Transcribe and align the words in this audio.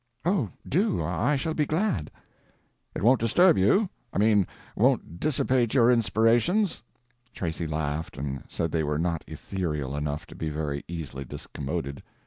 "Oh, 0.25 0.49
do; 0.67 1.03
I 1.03 1.35
shall 1.35 1.53
be 1.53 1.67
glad." 1.67 2.09
"It 2.95 3.03
won't 3.03 3.19
disturb 3.19 3.55
you? 3.59 3.87
I 4.11 4.17
mean, 4.17 4.47
won't 4.75 5.19
dissipate 5.19 5.75
your 5.75 5.91
inspirations?" 5.91 6.81
Tracy 7.35 7.67
laughed 7.67 8.17
and 8.17 8.43
said 8.49 8.71
they 8.71 8.83
were 8.83 8.97
not 8.97 9.23
ethereal 9.27 9.95
enough 9.95 10.25
to 10.25 10.35
be 10.35 10.49
very 10.49 10.83
easily 10.87 11.23
discommoded. 11.23 12.01